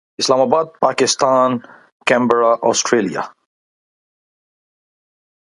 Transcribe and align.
Islamabad 0.19 0.65
Pakistan 0.81 1.49
Canberra 2.07 2.51
Australia 2.69 3.21